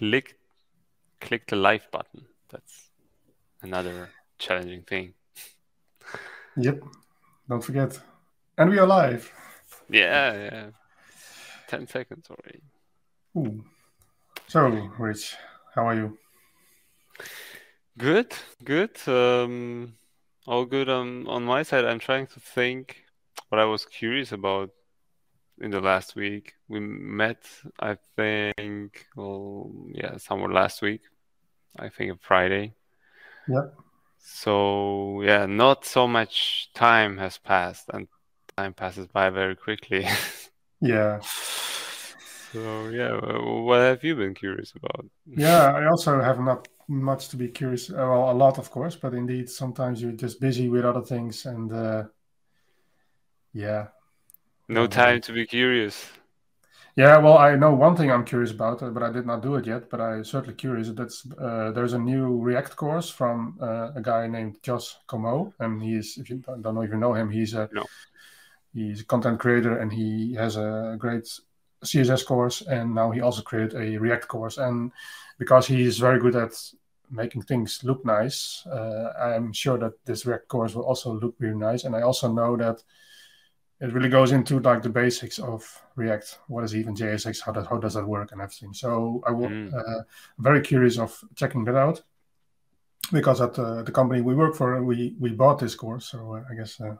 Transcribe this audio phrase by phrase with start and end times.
[0.00, 0.38] click
[1.20, 2.24] click the live button.
[2.48, 2.88] That's
[3.60, 5.12] another challenging thing.
[6.56, 6.82] Yep.
[7.48, 8.00] Don't forget.
[8.56, 9.30] And we are live.
[9.90, 10.66] Yeah, yeah.
[11.68, 12.62] Ten seconds already.
[13.36, 13.62] Ooh.
[14.48, 14.60] So,
[14.98, 15.36] Rich,
[15.74, 16.18] how are you?
[17.98, 18.32] Good,
[18.64, 18.96] good.
[19.06, 19.94] Um,
[20.46, 21.84] all good on on my side.
[21.84, 23.04] I'm trying to think
[23.50, 24.70] what I was curious about
[25.60, 26.54] in the last week.
[26.68, 27.44] We met,
[27.78, 31.02] I think, well, yeah, somewhere last week.
[31.78, 32.74] I think a Friday.
[33.48, 33.66] Yeah.
[34.18, 38.06] So yeah, not so much time has passed, and
[38.56, 40.06] time passes by very quickly.
[40.80, 41.20] yeah.
[41.20, 43.18] So yeah,
[43.62, 45.06] what have you been curious about?
[45.26, 47.90] Yeah, I also have not much to be curious.
[47.90, 51.72] Well, a lot, of course, but indeed, sometimes you're just busy with other things, and
[51.72, 52.04] uh,
[53.52, 53.88] yeah.
[54.70, 56.08] No time to be curious.
[56.94, 59.56] Yeah, well, I know one thing I'm curious about, uh, but I did not do
[59.56, 59.90] it yet.
[59.90, 60.88] But I'm certainly curious.
[60.90, 65.82] That's uh, there's a new React course from uh, a guy named Josh Comeau, and
[65.82, 67.84] he's if you don't know if you know him, he's a no.
[68.72, 71.26] he's a content creator, and he has a great
[71.84, 74.58] CSS course, and now he also created a React course.
[74.58, 74.92] And
[75.38, 76.52] because he is very good at
[77.10, 81.58] making things look nice, uh, I'm sure that this React course will also look really
[81.58, 81.82] nice.
[81.82, 82.84] And I also know that
[83.80, 86.38] it really goes into like the basics of React.
[86.48, 87.40] What is even JSX?
[87.44, 88.74] How does how does that work and everything?
[88.74, 89.72] So I will mm.
[89.74, 90.02] uh,
[90.38, 92.02] very curious of checking that out
[93.10, 96.06] because at uh, the company we work for, we we bought this course.
[96.06, 96.96] So uh, I guess uh,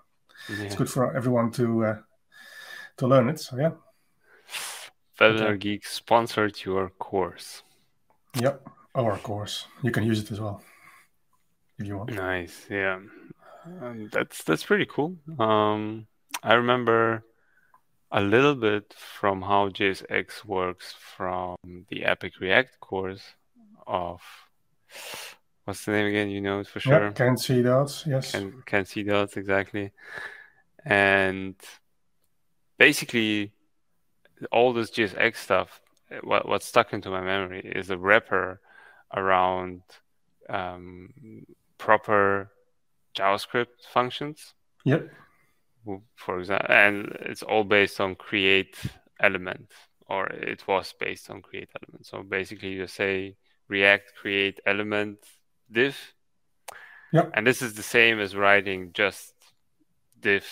[0.48, 0.64] yeah.
[0.64, 1.98] it's good for everyone to uh,
[2.96, 3.40] to learn it.
[3.40, 3.72] So yeah.
[5.20, 7.62] WebinarGeek sponsored your course.
[8.40, 9.66] Yep, our course.
[9.82, 10.62] You can use it as well
[11.78, 12.14] if you want.
[12.14, 13.00] Nice, yeah.
[13.82, 15.16] Um, that's that's pretty cool.
[15.38, 16.06] Um,
[16.42, 17.24] I remember
[18.10, 21.56] a little bit from how JSX works from
[21.88, 23.22] the Epic React course
[23.86, 24.20] of
[25.64, 26.30] what's the name again?
[26.30, 27.04] You know it for sure.
[27.04, 27.62] Yeah, Kent C.
[27.62, 28.04] Dodds.
[28.06, 28.32] Yes.
[28.32, 29.02] Can Kent C.
[29.02, 29.92] Dodds exactly,
[30.84, 31.54] and
[32.78, 33.52] basically
[34.50, 35.80] all this JSX stuff.
[36.22, 38.60] What what stuck into my memory is a wrapper
[39.14, 39.82] around
[40.48, 41.46] um,
[41.78, 42.50] proper
[43.14, 44.54] JavaScript functions.
[44.84, 45.10] Yep
[46.16, 48.76] for example, and it's all based on create
[49.20, 49.70] element,
[50.06, 52.06] or it was based on create element.
[52.06, 53.36] So basically, you say
[53.68, 55.18] React create element
[55.70, 55.96] div,
[57.12, 59.34] yeah, and this is the same as writing just
[60.20, 60.46] div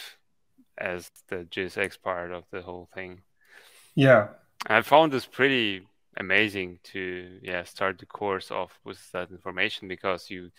[0.77, 3.22] as the JSX part of the whole thing.
[3.95, 4.28] Yeah,
[4.66, 10.31] I found this pretty amazing to yeah start the course off with that information because
[10.31, 10.50] you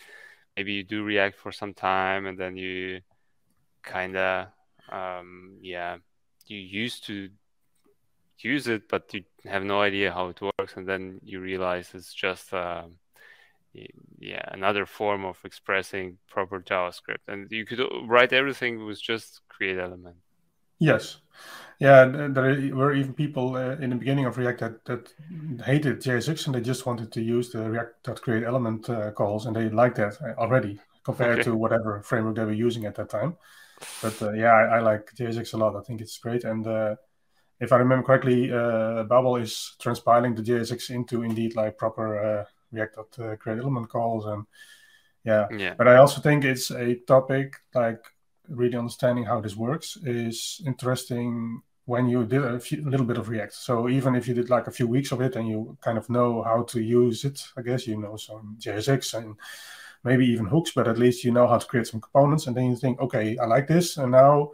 [0.56, 3.02] maybe you do React for some time and then you
[3.84, 4.48] kind of
[4.92, 5.98] um, yeah,
[6.46, 7.30] you used to
[8.40, 12.14] use it, but you have no idea how it works, and then you realize it's
[12.14, 12.84] just uh,
[14.20, 19.78] yeah another form of expressing proper JavaScript, and you could write everything with just create
[19.78, 20.18] element.
[20.80, 21.18] Yes,
[21.80, 25.14] yeah, there were even people uh, in the beginning of React that, that
[25.66, 29.70] hated JSX and they just wanted to use the React.create element uh, calls, and they
[29.70, 31.44] liked that already compared okay.
[31.44, 33.38] to whatever framework they were using at that time.
[34.02, 35.76] But uh, yeah, I, I, like JSX a lot.
[35.76, 36.44] I think it's great.
[36.44, 36.96] And uh,
[37.60, 42.46] if I remember correctly, uh, Babel is transpiling the JSX into indeed like proper uh,
[42.72, 44.26] React uh, create element calls.
[44.26, 44.46] And
[45.24, 45.48] yeah.
[45.56, 48.04] yeah, but I also think it's a topic like
[48.48, 53.18] really understanding how this works is interesting when you did a, few, a, little bit
[53.18, 53.54] of React.
[53.54, 56.10] So even if you did like a few weeks of it and you kind of
[56.10, 59.36] know how to use it, I guess you know some JSX and
[60.04, 62.48] maybe even hooks, but at least you know how to create some components.
[62.48, 64.52] And then you think, okay, I like this, and now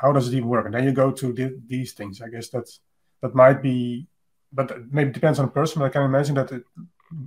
[0.00, 0.66] how does it even work?
[0.66, 2.20] And then you go to the, these things.
[2.22, 2.80] I guess that's
[3.20, 4.06] that might be,
[4.52, 5.80] but maybe depends on the person.
[5.80, 6.64] But I can imagine that it,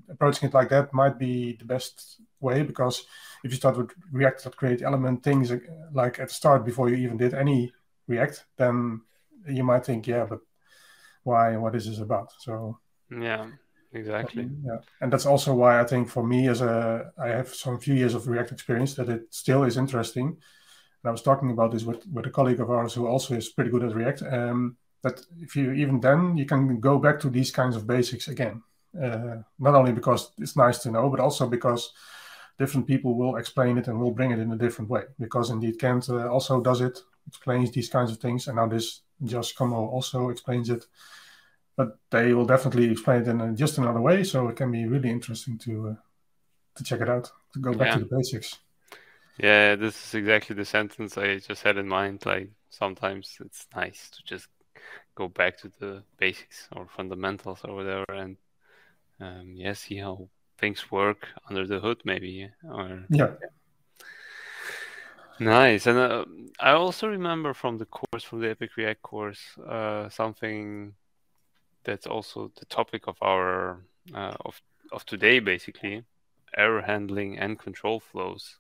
[0.10, 3.06] approaching it like that might be the best way because
[3.44, 5.58] if you start with React that create element things uh,
[5.92, 7.74] like at the start before you even did any
[8.08, 9.02] React, then
[9.48, 10.40] you might think, yeah, but
[11.24, 11.58] why?
[11.58, 12.32] What is this about?
[12.40, 12.80] So
[13.10, 13.48] yeah
[13.94, 14.50] exactly.
[14.64, 14.78] Yeah.
[15.02, 18.14] And that's also why i think for me as a i have some few years
[18.14, 20.28] of react experience that it still is interesting.
[20.28, 23.50] And i was talking about this with, with a colleague of ours who also is
[23.50, 27.30] pretty good at react um, that if you even then you can go back to
[27.30, 28.62] these kinds of basics again.
[29.02, 31.94] Uh, not only because it's nice to know but also because
[32.62, 35.04] different people will explain it and will bring it in a different way.
[35.20, 38.48] Because indeed kent uh, also does it explains these kinds of things.
[38.48, 40.86] And now this Josh Comeau also explains it
[41.82, 44.24] but they will definitely explain it in just another way.
[44.24, 45.96] So it can be really interesting to uh,
[46.76, 47.32] to check it out.
[47.54, 47.96] To go back yeah.
[47.96, 48.60] to the basics.
[49.38, 52.26] Yeah, this is exactly the sentence I just had in mind.
[52.26, 54.48] Like sometimes it's nice to just
[55.16, 58.38] go back to the basics or fundamentals or whatever, and
[59.20, 60.30] um, yeah, see how
[60.60, 62.50] things work under the hood, maybe.
[62.64, 63.32] Or yeah.
[65.40, 66.26] Nice, and uh,
[66.60, 70.94] I also remember from the course, from the Epic React course, uh, something
[71.84, 73.82] that's also the topic of our
[74.14, 74.62] uh, of
[74.92, 76.04] of today, basically,
[76.56, 78.58] error handling and control flows.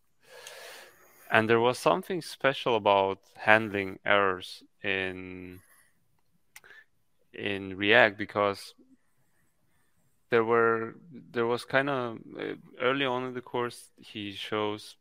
[1.30, 5.60] And there was something special about handling errors in
[7.34, 8.74] in React because
[10.30, 10.96] there were
[11.32, 14.96] there was kind of uh, early on in the course he shows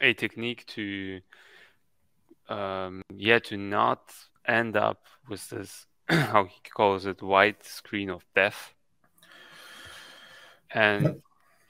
[0.00, 1.20] a technique to
[2.48, 4.12] um, yeah to not
[4.46, 5.86] end up with this
[6.32, 8.74] how he calls it white screen of death.
[10.72, 11.18] And yep.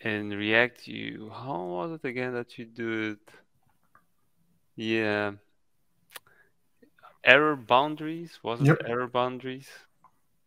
[0.01, 3.33] in react you how was it again that you do it?
[4.77, 5.33] Yeah.
[7.23, 8.39] Error boundaries?
[8.43, 9.69] Was it error boundaries?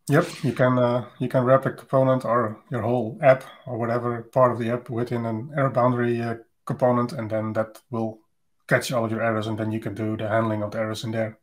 [0.10, 4.24] Yep, you can uh, you can wrap a component or your whole app or whatever
[4.24, 6.36] part of the app within an error boundary uh,
[6.66, 8.20] component, and then that will
[8.68, 11.06] catch all of your errors, and then you can do the handling of the errors
[11.06, 11.38] in there.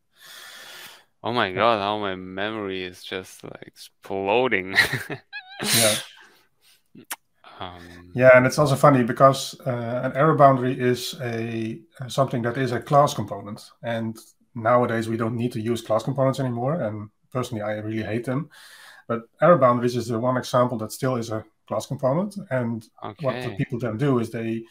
[1.23, 4.77] Oh my god, how my memory is just like exploding.
[5.63, 5.95] yeah.
[7.61, 8.11] Um...
[8.15, 11.79] Yeah, and it's also funny because uh, an error boundary is a
[12.09, 14.17] something that is a class component, and
[14.55, 18.49] nowadays we don't need to use class components anymore, and personally, I really hate them.
[19.09, 22.37] But error boundaries is the one example that still is a class component.
[22.51, 23.25] And okay.
[23.25, 24.65] what the people then do is they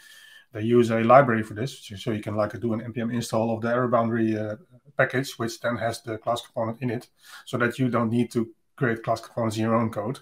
[0.51, 3.61] they use a library for this, so you can like do an npm install of
[3.61, 4.55] the error boundary uh,
[4.97, 7.07] package, which then has the class component in it,
[7.45, 10.19] so that you don't need to create class components in your own code.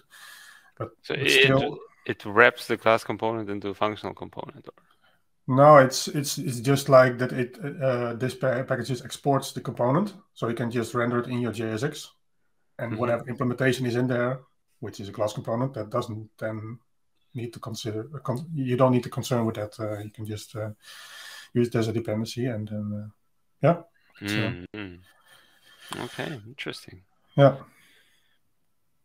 [0.76, 4.66] But, so but it, still, it wraps the class component into a functional component.
[4.66, 5.54] Or?
[5.56, 7.32] No, it's it's it's just like that.
[7.32, 11.40] It uh, this package just exports the component, so you can just render it in
[11.40, 12.08] your JSX
[12.78, 13.00] and mm-hmm.
[13.00, 14.40] whatever implementation is in there,
[14.80, 16.78] which is a class component, that doesn't then
[17.38, 18.00] need to consider.
[18.54, 19.72] You don't need to concern with that.
[19.80, 20.70] Uh, you can just uh,
[21.54, 23.08] use it as a dependency, and then uh,
[23.66, 23.76] yeah.
[24.20, 24.94] Mm-hmm.
[25.90, 27.02] So, okay, interesting.
[27.36, 27.56] Yeah,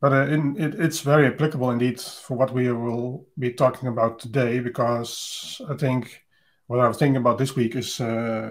[0.01, 4.19] but uh, in, it, it's very applicable indeed for what we will be talking about
[4.19, 6.23] today, because I think
[6.67, 8.49] what I was thinking about this week is uh,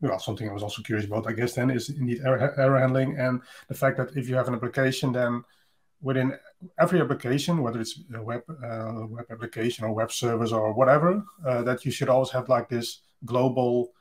[0.00, 3.16] well, something I was also curious about, I guess, then is indeed error, error handling
[3.18, 5.42] and the fact that if you have an application, then
[6.00, 6.36] within
[6.78, 11.62] every application, whether it's a web uh, web application or web service or whatever, uh,
[11.62, 13.92] that you should always have like this global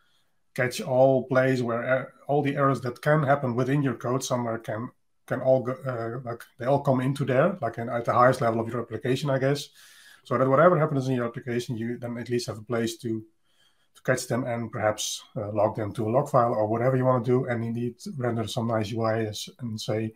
[0.56, 4.90] catch-all place where er- all the errors that can happen within your code somewhere can
[5.26, 8.42] can all go, uh, like they all come into there, like in, at the highest
[8.42, 9.70] level of your application, I guess.
[10.26, 13.24] So that whatever happens in your application, you then at least have a place to
[13.96, 17.06] to catch them and perhaps uh, log them to a log file or whatever you
[17.06, 20.14] want to do, and indeed render some nice UI and say,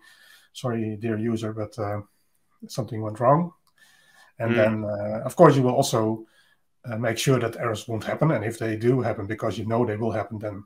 [0.57, 2.01] "Sorry, dear user, but uh,
[2.67, 3.51] something went wrong."
[4.39, 4.55] And mm.
[4.55, 6.25] then, uh, of course, you will also
[6.85, 9.85] uh, make sure that errors won't happen, and if they do happen, because you know
[9.85, 10.63] they will happen, then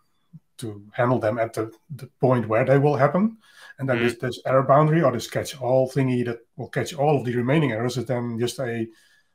[0.58, 3.38] to handle them at the, the point where they will happen.
[3.80, 4.04] And then mm.
[4.04, 7.72] this, this error boundary or this catch-all thingy that will catch all of the remaining
[7.72, 8.88] errors is then just a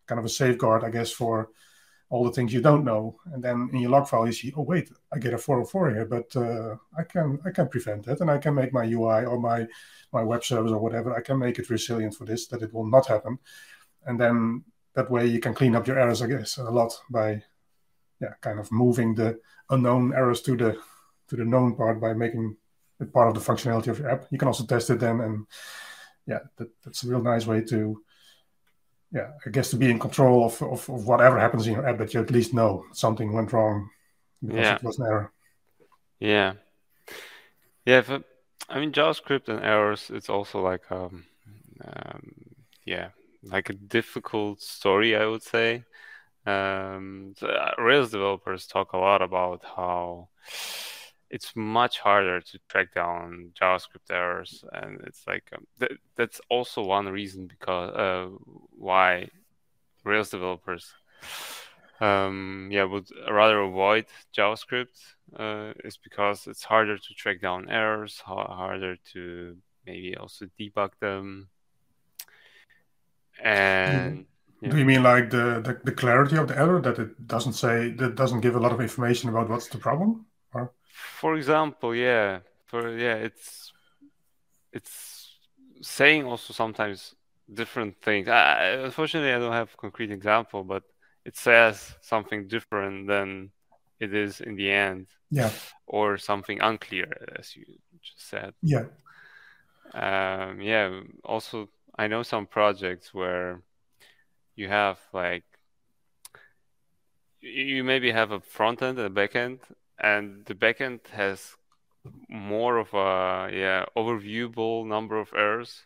[0.07, 1.51] kind of a safeguard, I guess, for
[2.09, 3.19] all the things you don't know.
[3.33, 6.05] And then in your log file, you see, oh wait, I get a 404 here,
[6.07, 9.39] but uh, I can I can prevent that, and I can make my UI or
[9.41, 9.67] my
[10.13, 11.15] my web service or whatever.
[11.15, 13.39] I can make it resilient for this, that it will not happen.
[14.07, 14.65] And then
[14.95, 17.43] that way you can clean up your errors, I guess, a lot by
[18.21, 19.39] yeah, kind of moving the
[19.71, 20.79] unknown errors to the
[21.29, 22.57] to the known part by making
[23.01, 24.27] it part of the functionality of your app.
[24.31, 25.47] You can also test it then, and
[26.27, 28.03] yeah, that, that's a real nice way to
[29.17, 31.97] yeah, I guess to be in control of, of, of, whatever happens in your app,
[31.99, 33.89] that you at least know something went wrong
[34.45, 34.75] because yeah.
[34.75, 35.33] it was an error.
[36.21, 36.53] Yeah,
[37.87, 38.03] yeah.
[38.07, 38.25] But,
[38.69, 41.25] I mean, JavaScript and errors, it's also like um,
[41.83, 42.33] um,
[42.85, 43.09] yeah,
[43.43, 45.85] like a difficult story, I would say.
[46.45, 50.29] Um, so uh, Rails developers talk a lot about how
[51.31, 56.83] it's much harder to track down JavaScript errors, and it's like um, th- that's also
[56.83, 58.29] one reason because uh,
[58.77, 59.29] why
[60.05, 60.93] Rails developers,
[62.01, 64.07] um, yeah, would rather avoid
[64.37, 65.01] JavaScript
[65.37, 69.57] uh, is because it's harder to track down errors, harder to
[69.87, 71.49] maybe also debug them,
[73.43, 74.19] and.
[74.19, 74.27] Mm.
[74.63, 74.71] Yeah.
[74.71, 77.91] Do you mean like the, the, the clarity of the error that it doesn't say
[77.91, 80.25] that doesn't give a lot of information about what's the problem?
[80.97, 81.03] Or?
[81.21, 83.73] for example, yeah, for yeah, it's
[84.73, 85.39] it's
[85.83, 87.15] saying also sometimes
[87.53, 88.29] different things.
[88.29, 90.83] I, unfortunately, I don't have a concrete example, but
[91.25, 93.51] it says something different than
[94.01, 95.07] it is in the end.
[95.31, 95.51] Yeah.
[95.87, 97.65] Or something unclear, as you
[98.03, 98.55] just said.
[98.63, 98.85] Yeah.
[99.95, 101.01] Um, yeah.
[101.25, 103.63] Also, I know some projects where
[104.55, 105.45] you have like
[107.41, 109.61] you maybe have a front end and a back end,
[109.99, 111.57] and the backend has
[112.29, 115.85] more of a yeah overviewable number of errors,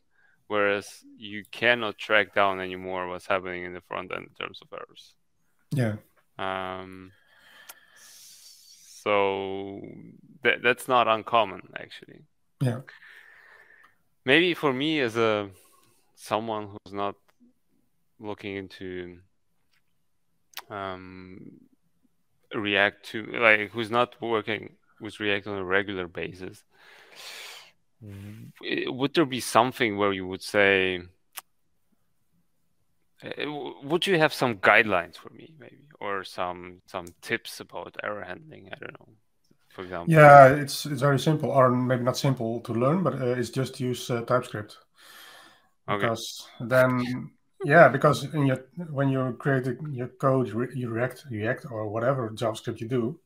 [0.48, 4.68] whereas you cannot track down anymore what's happening in the front end in terms of
[4.72, 5.14] errors.
[5.72, 5.96] Yeah.
[6.38, 7.12] Um,
[9.02, 9.80] so
[10.42, 12.20] that that's not uncommon actually.
[12.60, 12.80] Yeah.
[14.24, 15.50] Maybe for me as a
[16.14, 17.14] someone who's not
[18.18, 19.18] looking into
[20.68, 21.52] um,
[22.54, 26.64] React to like who's not working with React on a regular basis,
[28.02, 31.02] would there be something where you would say,
[33.22, 38.24] eh, would you have some guidelines for me, maybe, or some some tips about error
[38.24, 38.68] handling?
[38.72, 39.08] I don't know,
[39.68, 40.12] for example.
[40.12, 43.80] Yeah, it's it's very simple, or maybe not simple to learn, but uh, it's just
[43.80, 44.78] use uh, TypeScript.
[45.88, 46.02] Okay.
[46.02, 47.30] Because then
[47.64, 52.80] yeah, because in your when you're creating your code, you React, React, or whatever JavaScript
[52.80, 53.18] you do,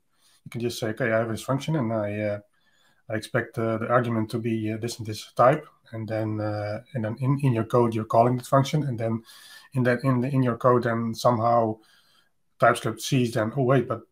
[0.45, 2.41] you can just say, okay, I have this function, and I uh,
[3.11, 6.83] I expect uh, the argument to be uh, this and this type, and then uh,
[6.95, 9.23] and then in, in your code you're calling that function, and then
[9.75, 11.79] in that in the, in your code, then somehow
[12.59, 14.03] TypeScript sees then, oh wait, but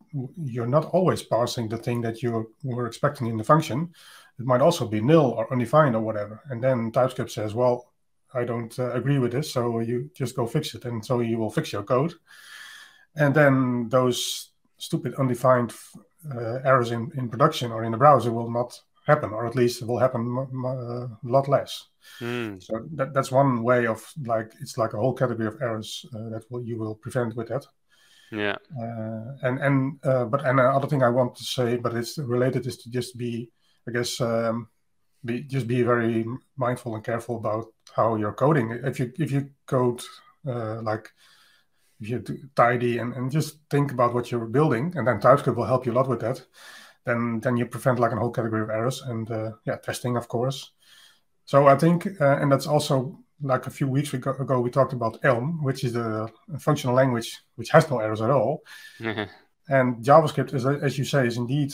[0.45, 3.93] you're not always passing the thing that you were expecting in the function.
[4.39, 7.92] It might also be nil or undefined or whatever, and then TypeScript says, well
[8.35, 9.53] I don't uh, agree with this.
[9.53, 10.85] So you just go fix it.
[10.85, 12.15] And so you will fix your code.
[13.15, 15.73] And then those stupid undefined
[16.35, 19.83] uh, errors in, in production or in the browser will not happen, or at least
[19.83, 21.89] it will happen a lot less.
[22.21, 22.63] Mm.
[22.63, 26.29] So that, that's one way of like, it's like a whole category of errors uh,
[26.31, 27.67] that will, you will prevent with that.
[28.31, 28.57] Yeah.
[28.81, 32.67] Uh, and, and, uh, but, and another thing I want to say, but it's related
[32.67, 33.51] is to just be,
[33.89, 34.69] I guess, um,
[35.25, 36.27] be just be very
[36.57, 38.71] mindful and careful about how you're coding.
[38.71, 40.03] If you if you code
[40.47, 41.13] uh, like
[42.01, 42.25] if you
[42.57, 45.93] tidy and, and just think about what you're building, and then TypeScript will help you
[45.93, 46.45] a lot with that.
[47.05, 50.29] Then then you prevent like a whole category of errors and uh, yeah, testing of
[50.29, 50.73] course.
[51.45, 55.19] So I think, uh, and that's also like a few weeks ago we talked about
[55.25, 58.63] Elm, which is a functional language which has no errors at all.
[58.99, 59.25] Mm-hmm.
[59.69, 61.73] And JavaScript is, as you say, is indeed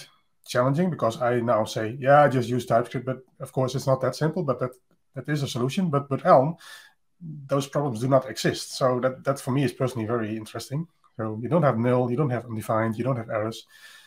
[0.49, 4.01] challenging because I now say, yeah, I just use TypeScript, but of course it's not
[4.01, 4.73] that simple, but that
[5.15, 5.91] that is a solution.
[5.91, 6.57] But with Elm,
[7.21, 8.77] those problems do not exist.
[8.77, 10.89] So that that for me is personally very interesting.
[11.17, 13.67] So you don't have nil, you don't have undefined, you don't have errors,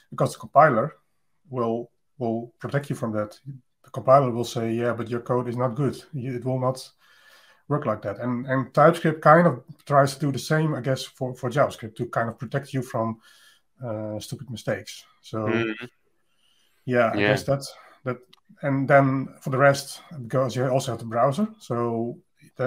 [0.10, 0.96] because the compiler
[1.50, 3.40] will will protect you from that.
[3.84, 6.02] The compiler will say, yeah, but your code is not good.
[6.14, 6.90] It will not
[7.68, 8.20] work like that.
[8.20, 11.96] And and TypeScript kind of tries to do the same, I guess, for for JavaScript
[11.98, 13.20] to kind of protect you from
[13.86, 15.06] uh, stupid mistakes.
[15.22, 15.38] So.
[15.38, 15.86] Mm-hmm
[16.86, 17.28] yeah, I yeah.
[17.30, 17.74] guess that's
[18.04, 18.18] that.
[18.62, 22.18] And then for the rest, because you also have the browser, so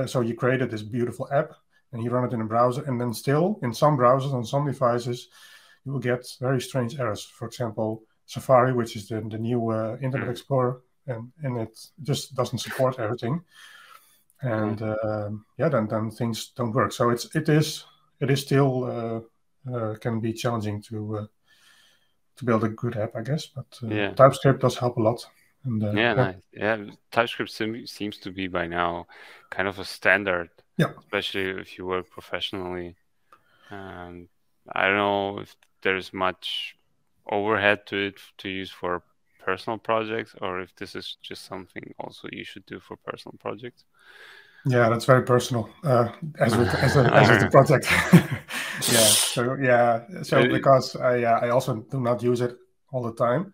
[0.06, 1.52] so you created this beautiful app
[1.92, 4.66] and you run it in a browser, and then still in some browsers on some
[4.66, 5.28] devices,
[5.84, 7.22] you will get very strange errors.
[7.22, 10.30] For example, Safari, which is the, the new uh, Internet hmm.
[10.32, 13.42] Explorer, and, and it just doesn't support everything.
[14.40, 16.92] And uh, yeah, then then things don't work.
[16.92, 17.84] So it's it is
[18.20, 21.26] it is still uh, uh can be challenging to uh,
[22.36, 23.46] to build a good app, I guess.
[23.46, 24.12] But uh, yeah.
[24.12, 25.24] TypeScript does help a lot.
[25.64, 26.34] And, yeah, nice.
[26.52, 29.06] yeah, TypeScript sim- seems to be by now
[29.50, 30.50] kind of a standard.
[30.76, 30.92] Yeah.
[30.98, 32.96] Especially if you work professionally.
[33.70, 34.28] Um,
[34.72, 36.76] I don't know if there's much
[37.30, 39.02] overhead to it to use for
[39.38, 43.84] personal projects, or if this is just something also you should do for personal projects.
[44.66, 46.08] Yeah, that's very personal, uh,
[46.40, 47.86] as with as, a, as with the project.
[48.90, 49.06] yeah.
[49.06, 50.22] So yeah.
[50.22, 52.56] So because I uh, I also do not use it
[52.90, 53.52] all the time.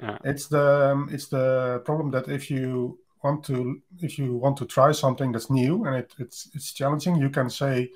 [0.00, 0.18] Yeah.
[0.24, 4.66] It's the um, it's the problem that if you want to if you want to
[4.66, 7.90] try something that's new and it, it's it's challenging, you can say,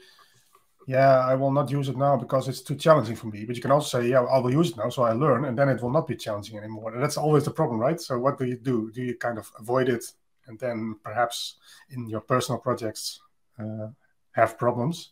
[0.88, 3.44] yeah, I will not use it now because it's too challenging for me.
[3.44, 5.56] But you can also say, yeah, I will use it now, so I learn, and
[5.56, 6.94] then it will not be challenging anymore.
[6.94, 8.00] And that's always the problem, right?
[8.00, 8.90] So what do you do?
[8.92, 10.04] Do you kind of avoid it
[10.48, 11.56] and then perhaps
[11.90, 13.20] in your personal projects
[13.58, 13.88] uh,
[14.32, 15.10] have problems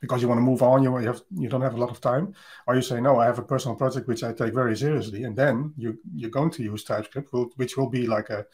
[0.00, 2.34] because you want to move on you have you don't have a lot of time
[2.66, 5.36] or you say no i have a personal project which i take very seriously and
[5.36, 8.44] then you you're going to use typescript which will be like a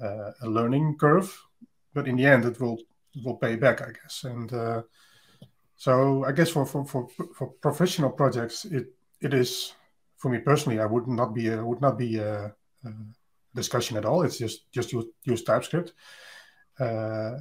[0.00, 1.28] uh, a learning curve
[1.94, 2.78] but in the end it will
[3.14, 4.24] it will pay back i guess.
[4.24, 4.82] And uh,
[5.76, 8.86] so i guess for, for for for professional projects it
[9.20, 9.74] it is
[10.16, 12.90] for me personally i would not be a, would not be a, a
[13.56, 14.22] discussion at all.
[14.22, 15.92] It's just just use, use TypeScript.
[16.78, 17.38] Uh,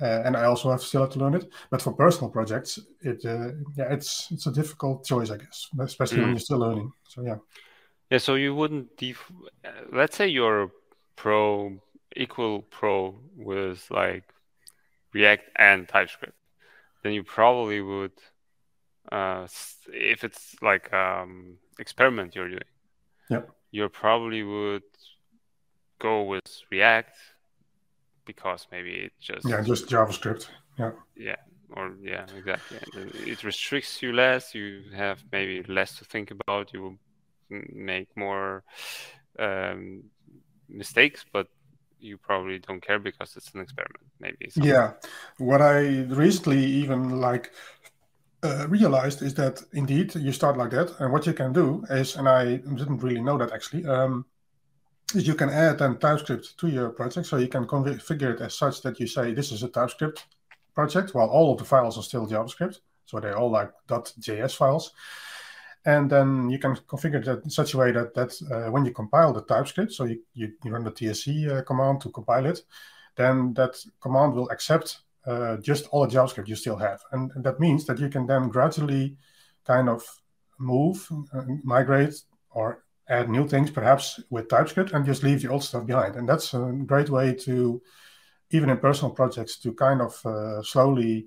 [0.00, 1.50] uh, and I also have still have to learn it.
[1.70, 6.18] But for personal projects, it uh, yeah, it's it's a difficult choice, I guess, especially
[6.18, 6.22] mm.
[6.22, 6.92] when you're still learning.
[7.08, 7.36] So yeah.
[8.10, 8.18] Yeah.
[8.18, 9.32] So you wouldn't def-
[9.92, 10.70] let's say you're
[11.16, 11.80] pro
[12.16, 14.24] equal pro with like
[15.12, 16.36] React and TypeScript,
[17.02, 18.12] then you probably would,
[19.10, 19.46] uh,
[19.88, 22.60] if it's like um, experiment you're doing,
[23.30, 24.82] yeah, you probably would
[25.98, 27.16] go with React
[28.24, 30.48] because maybe it just yeah just JavaScript.
[30.78, 30.92] Yeah.
[31.16, 31.36] Yeah
[31.74, 32.78] or yeah exactly.
[33.26, 34.54] It restricts you less.
[34.54, 36.72] You have maybe less to think about.
[36.72, 36.98] You
[37.50, 38.64] make more
[39.38, 40.02] um,
[40.68, 41.46] mistakes but
[42.00, 44.50] you probably don't care because it's an experiment maybe.
[44.50, 44.70] Something.
[44.70, 44.92] yeah.
[45.38, 47.52] What i recently even like
[48.42, 52.16] uh, realized is that indeed you start like that and what you can do is
[52.16, 54.24] and i didn't really know that actually um,
[55.14, 58.54] is you can add then typescript to your project so you can configure it as
[58.54, 60.26] such that you say this is a typescript
[60.74, 64.92] project while all of the files are still javascript so they're all like .js files
[65.86, 68.92] and then you can configure that in such a way that that uh, when you
[68.92, 72.60] compile the TypeScript, so you, you, you run the TSC uh, command to compile it,
[73.14, 77.00] then that command will accept uh, just all the JavaScript you still have.
[77.12, 79.16] And, and, that means that you can then gradually
[79.64, 80.02] kind of
[80.58, 82.20] move, uh, migrate,
[82.50, 86.16] or add new things perhaps with TypeScript and just leave the old stuff behind.
[86.16, 87.80] And that's a great way to,
[88.50, 91.26] even in personal projects, to kind of uh, slowly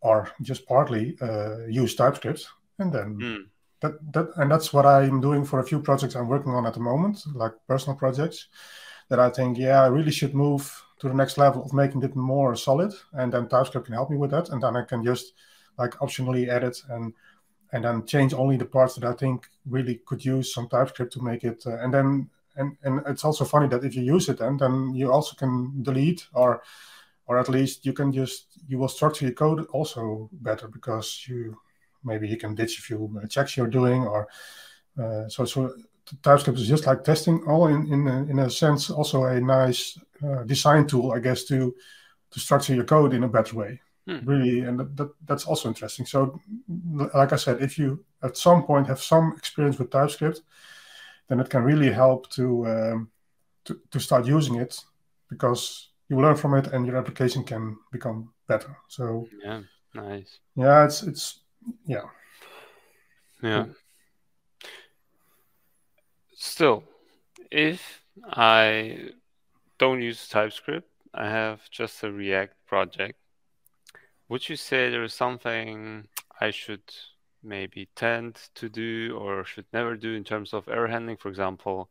[0.00, 2.46] or just partly uh, use TypeScript
[2.78, 3.18] and then.
[3.18, 3.44] Mm
[3.82, 6.74] that, that and that's what I'm doing for a few projects I'm working on at
[6.74, 8.46] the moment, like personal projects.
[9.08, 12.16] That I think, yeah, I really should move to the next level of making it
[12.16, 15.34] more solid, and then TypeScript can help me with that, and then I can just
[15.76, 17.12] like optionally edit and
[17.72, 21.22] and then change only the parts that I think really could use some TypeScript to
[21.22, 24.40] make it, uh, and then and and it's also funny that if you use it,
[24.40, 26.62] and then you also can delete or
[27.26, 31.56] or at least you can just you will structure your code also better because you
[32.04, 34.28] maybe you can ditch a few uh, checks you're doing or
[35.02, 35.74] uh, so so
[36.22, 39.98] TypeScript is just like testing all in in a, in a sense also a nice
[40.22, 41.74] uh, design tool I guess to
[42.32, 44.18] to structure your code in a better way hmm.
[44.24, 46.40] really and that, that, that's also interesting so
[47.14, 50.42] like I said if you at some point have some experience with TypeScript
[51.28, 53.10] then it can really help to um,
[53.64, 54.84] to, to start using it
[55.28, 59.60] because you learn from it and your application can become better so yeah
[59.94, 61.42] nice yeah it's it's
[61.86, 62.04] yeah.
[63.42, 63.66] Yeah.
[66.34, 66.84] Still,
[67.50, 69.10] if I
[69.78, 73.18] don't use TypeScript, I have just a React project.
[74.32, 76.08] Would you say there is something
[76.40, 76.80] I should
[77.42, 81.18] maybe tend to do or should never do in terms of error handling?
[81.18, 81.90] For example,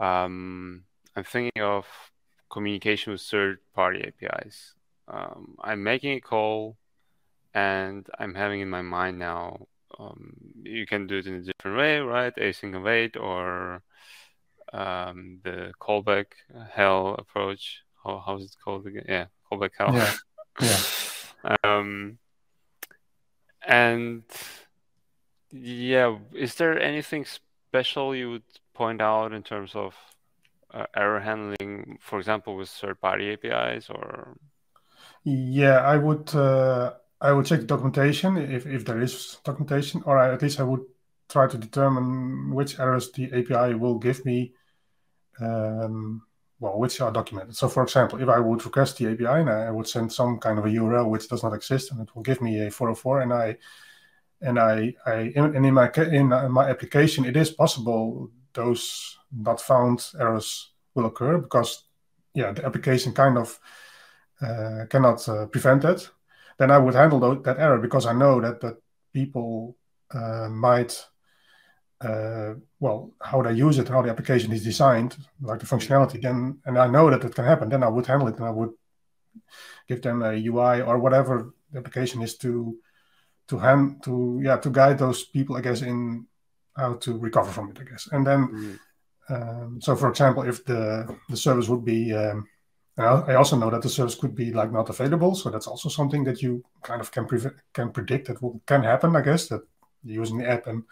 [0.00, 1.84] um, I'm thinking of
[2.50, 4.72] communication with third party APIs.
[5.08, 6.78] Um, I'm making a call
[7.52, 9.66] and I'm having in my mind now
[9.98, 12.34] um, you can do it in a different way, right?
[12.34, 13.82] Async await or
[14.72, 16.28] um, the callback
[16.72, 17.82] hell approach.
[18.02, 19.04] How how's it called again?
[19.06, 19.94] Yeah, callback hell.
[19.94, 20.14] Yeah.
[20.62, 20.80] yeah.
[21.62, 22.18] Um,
[23.66, 24.22] and
[25.50, 28.42] yeah, is there anything special you would
[28.74, 29.94] point out in terms of
[30.72, 34.36] uh, error handling, for example, with third-party APIs or?
[35.24, 36.34] Yeah, I would.
[36.34, 40.64] Uh I would check the documentation if, if there is documentation, or at least I
[40.64, 40.84] would
[41.28, 44.52] try to determine which errors the API will give me,
[45.40, 46.25] um,
[46.58, 47.56] well, which are documented.
[47.56, 50.58] So, for example, if I would request the API and I would send some kind
[50.58, 53.32] of a URL which does not exist, and it will give me a 404, and
[53.32, 53.56] I
[54.42, 60.06] and I, I and in my in my application, it is possible those not found
[60.18, 61.84] errors will occur because,
[62.34, 63.58] yeah, the application kind of
[64.40, 66.10] uh, cannot uh, prevent it
[66.58, 68.76] then I would handle that error because I know that that
[69.12, 69.76] people
[70.10, 71.06] uh, might
[72.00, 76.20] uh, well how they use it, how the application is designed, like the functionality.
[76.20, 77.68] Then and I know that it can happen.
[77.68, 78.72] Then I would handle it and I would
[79.88, 82.76] give them a UI or whatever the application is to
[83.48, 86.26] to hand to yeah to guide those people I guess in
[86.76, 88.08] how to recover from it I guess.
[88.12, 89.34] And then mm-hmm.
[89.34, 92.46] um, so for example, if the the service would be um,
[92.98, 96.24] I also know that the service could be like not available, so that's also something
[96.24, 99.14] that you kind of can pre- can predict that will, can happen.
[99.14, 99.60] I guess that
[100.02, 100.84] using the app, and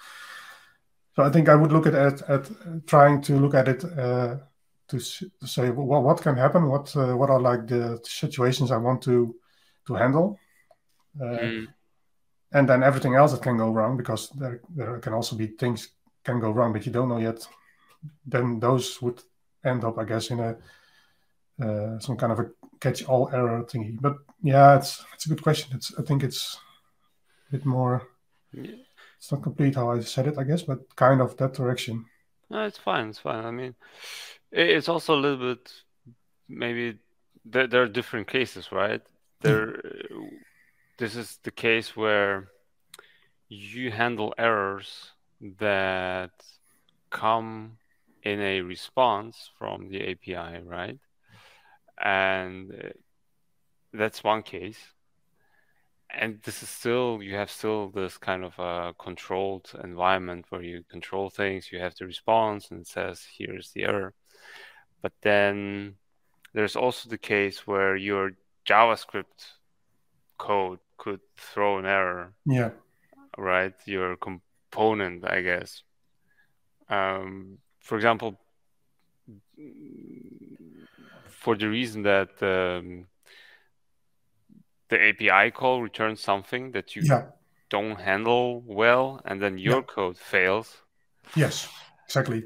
[1.16, 2.50] so I think I would look at at, at
[2.87, 4.37] trying to look at it uh,
[4.88, 8.77] to, to, say well, what can happen, what uh, what are like the situations I
[8.77, 9.35] want to
[9.87, 10.38] to handle,
[11.20, 11.66] uh, mm.
[12.53, 15.90] and then everything else that can go wrong because there there can also be things
[16.24, 17.46] can go wrong that you don't know yet.
[18.27, 19.22] Then those would
[19.64, 20.57] end up, I guess, in a
[21.62, 22.50] uh, some kind of a
[22.81, 23.96] catch-all error thingy.
[24.00, 25.77] But yeah, it's it's a good question.
[25.77, 26.59] It's I think it's
[27.48, 28.03] a bit more.
[28.53, 28.72] Yeah.
[29.25, 32.05] It's not complete how I said it, I guess, but kind of that direction.
[32.51, 33.09] No, it's fine.
[33.09, 33.47] It's fine.
[33.47, 33.75] I mean,
[34.53, 35.73] it's also a little bit
[36.47, 36.99] maybe
[37.43, 39.01] there, there are different cases, right?
[39.41, 39.81] There,
[40.99, 42.49] this is the case where
[43.49, 45.13] you handle errors
[45.59, 46.33] that
[47.09, 47.79] come
[48.25, 50.99] in a response from the API, right?
[51.97, 52.89] And uh,
[53.95, 54.77] that's one case.
[56.16, 60.85] And this is still, you have still this kind of a controlled environment where you
[60.88, 64.14] control things, you have the response and it says, here's the error.
[65.03, 65.96] But then
[66.53, 68.33] there's also the case where your
[68.64, 69.53] JavaScript
[70.38, 72.33] code could throw an error.
[72.46, 72.70] Yeah.
[73.37, 73.74] Right?
[73.87, 75.83] Your component, I guess.
[76.88, 78.38] Um, for example,
[81.27, 83.07] for the reason that um,
[84.88, 87.27] the API call returns something that you yeah.
[87.70, 89.94] don't handle well, and then your yeah.
[89.94, 90.77] code fails.
[91.35, 91.68] Yes,
[92.07, 92.44] exactly.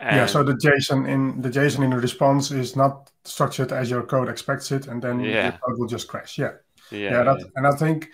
[0.00, 3.88] And yeah, so the JSON in the JSON in the response is not structured as
[3.88, 5.44] your code expects it, and then yeah.
[5.44, 6.38] your code will just crash.
[6.38, 6.54] Yeah,
[6.90, 8.08] yeah, yeah, that, and I think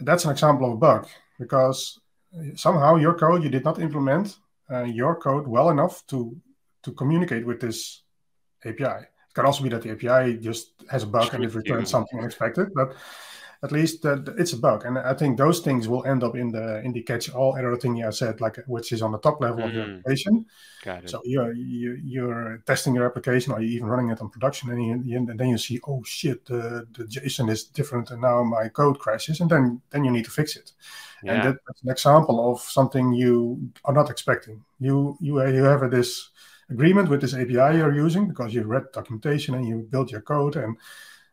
[0.00, 1.08] that's an example of a bug
[1.38, 2.00] because
[2.56, 4.36] somehow your code you did not implement
[4.70, 6.36] uh, your code well enough to
[6.82, 8.02] to communicate with this
[8.64, 9.06] API.
[9.38, 12.74] Can also be that the API just has a bug and it returns something unexpected,
[12.74, 12.96] but
[13.62, 14.84] at least uh, it's a bug.
[14.84, 17.76] And I think those things will end up in the in the catch all error
[17.76, 19.68] thing I said, like which is on the top level mm.
[19.68, 19.98] of your mm-hmm.
[19.98, 20.46] application.
[20.84, 21.10] Got it.
[21.10, 25.06] So you're you, you're testing your application, or you're even running it on production, and,
[25.06, 28.68] you, and then you see, oh shit, the the JSON is different, and now my
[28.68, 30.72] code crashes, and then then you need to fix it.
[31.22, 31.34] Yeah.
[31.34, 34.64] And that's an example of something you are not expecting.
[34.80, 36.30] You you you have this
[36.70, 40.56] agreement with this API you're using because you read documentation and you built your code
[40.56, 40.76] and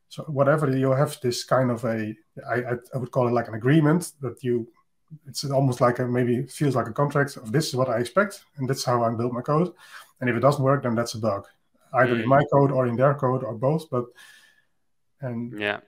[0.08, 2.16] so whatever you have this kind of a
[2.50, 4.68] I, I would call it like an agreement that you
[5.28, 8.44] it's almost like a maybe feels like a contract of this is what I expect
[8.58, 9.74] and that's how I build my code.
[10.20, 11.48] And if it doesn't work, then that's a bug,
[11.94, 12.24] either mm.
[12.24, 13.90] in my code or in their code or both.
[13.90, 14.06] But
[15.22, 15.80] and yeah,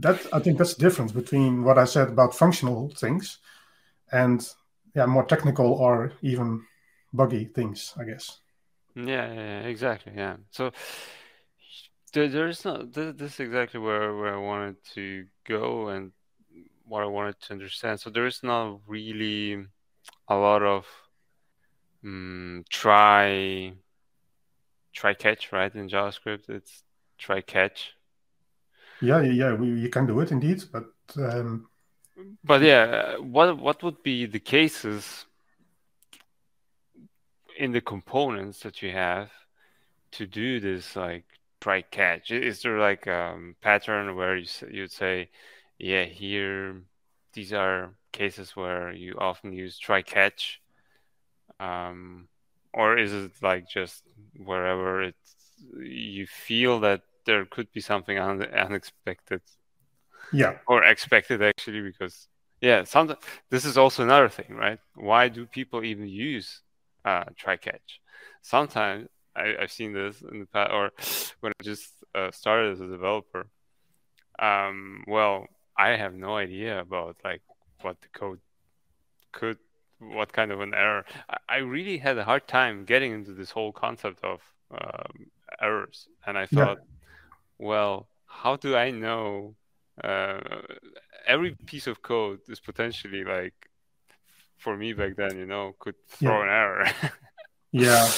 [0.00, 3.38] that I think that's the difference between what I said about functional things
[4.12, 4.46] and
[4.94, 6.64] yeah, more technical or even
[7.12, 8.38] buggy things, I guess.
[9.06, 10.12] Yeah, yeah, exactly.
[10.16, 10.36] Yeah.
[10.50, 10.72] So
[12.12, 16.12] there, there's not this, this is exactly where where I wanted to go and
[16.84, 18.00] what I wanted to understand.
[18.00, 19.64] So there is not really
[20.26, 20.86] a lot of
[22.04, 23.72] um, try
[24.92, 26.48] try catch right in JavaScript.
[26.48, 26.82] It's
[27.18, 27.92] try catch.
[29.00, 31.68] Yeah, yeah, we, you can do it indeed, but um...
[32.42, 35.26] but yeah, what what would be the cases
[37.58, 39.30] in the components that you have
[40.12, 41.24] to do this like
[41.60, 42.30] try catch?
[42.30, 45.30] Is there like a um, pattern where you you'd say,
[45.78, 46.82] yeah, here
[47.34, 50.60] these are cases where you often use try catch,
[51.60, 52.28] um,
[52.72, 54.02] or is it like just
[54.36, 55.36] wherever it's
[55.78, 59.42] you feel that there could be something un- unexpected?
[60.32, 62.28] Yeah, or expected actually because
[62.60, 64.78] yeah, sometimes this is also another thing, right?
[64.94, 66.62] Why do people even use
[67.08, 68.00] uh, try catch?
[68.42, 70.90] Sometimes I, have seen this in the past, or
[71.40, 73.46] when I just uh, started as a developer.
[74.38, 77.42] Um, well, I have no idea about like
[77.82, 78.40] what the code
[79.32, 79.58] could,
[79.98, 81.04] what kind of an error.
[81.28, 84.40] I, I really had a hard time getting into this whole concept of
[84.70, 87.66] um, errors, and I thought, yeah.
[87.68, 89.54] well, how do I know?
[90.02, 90.38] Uh,
[91.26, 93.67] every piece of code is potentially like,
[94.58, 96.42] for me back then, you know, could throw yeah.
[96.42, 96.86] an error.
[97.72, 98.10] yeah.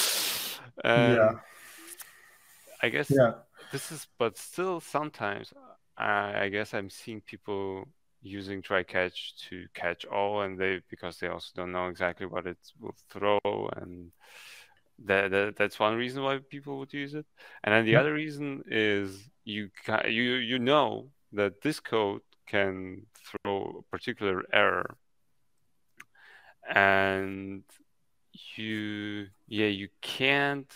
[0.83, 1.31] Um, yeah.
[2.81, 3.33] I guess yeah.
[3.71, 5.53] this is, but still sometimes
[5.97, 7.87] I, I guess I'm seeing people
[8.21, 12.47] using try catch to catch all, and they because they also don't know exactly what
[12.47, 13.39] it will throw,
[13.75, 14.11] and
[15.05, 17.25] that, that that's one reason why people would use it.
[17.63, 17.99] And then the yeah.
[17.99, 24.43] other reason is you can, you you know that this code can throw a particular
[24.53, 24.97] error,
[26.71, 27.63] and
[28.55, 30.73] you yeah you can't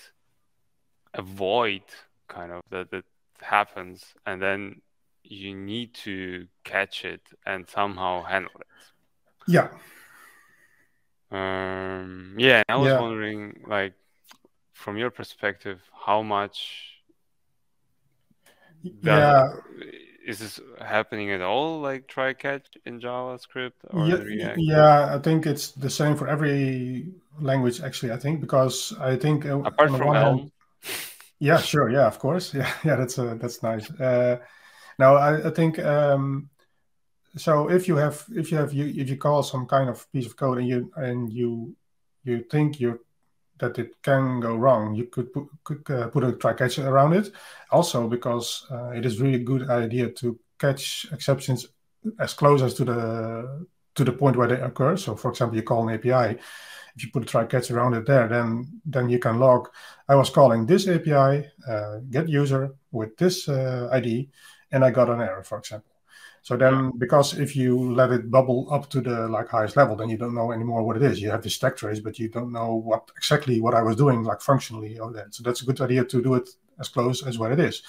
[1.13, 1.83] avoid
[2.27, 3.05] kind of that that
[3.41, 4.81] happens and then
[5.23, 8.67] you need to catch it and somehow handle it.
[9.47, 9.69] Yeah.
[11.31, 12.99] Um yeah i was yeah.
[12.99, 13.93] wondering like
[14.73, 16.93] from your perspective how much
[19.01, 19.49] yeah
[20.25, 25.45] is this happening at all like try catch in javascript or yeah, yeah i think
[25.45, 27.07] it's the same for every
[27.39, 30.51] language actually i think because i think uh, apart from hand,
[31.39, 32.53] yeah sure yeah of course.
[32.59, 33.89] Yeah yeah that's uh, that's nice.
[33.91, 34.37] Uh,
[34.97, 36.49] now i, I think um,
[37.37, 40.25] so if you have if you have you if you call some kind of piece
[40.25, 41.75] of code and you and you
[42.23, 42.99] you think you're
[43.59, 47.13] that it can go wrong, you could put, could, uh, put a try catch around
[47.13, 47.31] it.
[47.71, 51.67] Also, because uh, it is really good idea to catch exceptions
[52.19, 54.97] as close as to the to the point where they occur.
[54.97, 56.37] So, for example, you call an API.
[56.97, 59.69] If you put a try catch around it there, then then you can log.
[60.07, 64.29] I was calling this API uh, get user with this uh, ID,
[64.71, 65.94] and I got an error, for example.
[66.45, 70.09] So then, because if you let it bubble up to the like highest level, then
[70.09, 71.19] you don't know anymore what it is.
[71.19, 74.21] You have the stack trace, but you don't know what exactly what I was doing,
[74.21, 75.33] like functionally or that.
[75.33, 76.47] So that's a good idea to do it
[76.79, 77.81] as close as what it is.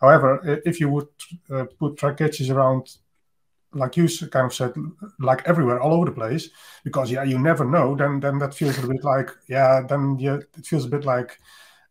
[0.00, 1.06] However, if you would
[1.48, 2.96] uh, put try catches around,
[3.72, 4.74] like you kind of said,
[5.20, 6.50] like everywhere, all over the place,
[6.82, 7.94] because yeah, you never know.
[7.94, 11.38] Then then that feels a bit like yeah, then you, it feels a bit like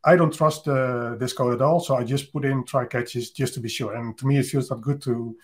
[0.04, 3.32] I don't trust uh, this code at all, so I just put in try catches
[3.32, 3.96] just to be sure.
[3.96, 5.38] And to me, it feels not good to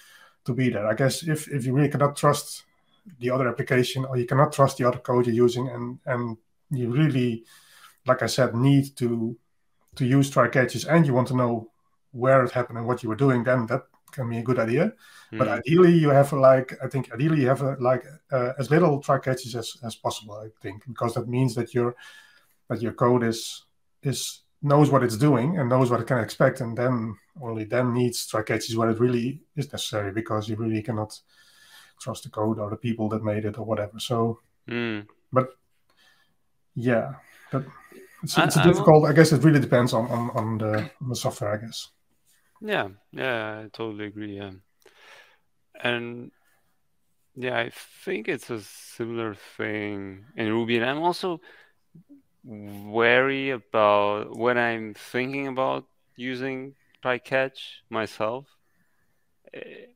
[0.47, 0.87] to be there.
[0.87, 2.63] I guess if, if you really cannot trust
[3.19, 6.37] the other application or you cannot trust the other code you're using and and
[6.71, 7.45] you really,
[8.05, 9.37] like I said, need to
[9.95, 11.71] to use try catches and you want to know
[12.11, 14.93] where it happened and what you were doing, then that can be a good idea.
[15.31, 15.37] Mm.
[15.37, 15.53] But hmm.
[15.53, 19.19] ideally, you have like I think ideally you have a, like uh, as little try
[19.19, 20.35] catches as, as possible.
[20.35, 21.95] I think because that means that your
[22.69, 23.65] that your code is
[24.03, 27.93] is knows what it's doing and knows what it can expect, and then only then
[27.93, 31.19] needs try catches where it really is necessary because you really cannot
[31.99, 33.99] trust the code or the people that made it or whatever.
[33.99, 35.05] So, mm.
[35.31, 35.49] but
[36.75, 37.13] yeah,
[37.51, 37.65] but
[38.23, 39.05] it's, it's I, difficult.
[39.05, 41.53] I, I guess it really depends on on, on the, on the software.
[41.53, 41.89] I guess.
[42.61, 44.37] Yeah, yeah, I totally agree.
[44.37, 44.51] Yeah,
[45.83, 46.31] and
[47.35, 47.71] yeah, I
[48.03, 51.39] think it's a similar thing in Ruby, and I'm also
[52.47, 58.45] wary about when I'm thinking about using try catch myself.
[59.53, 59.87] Eh,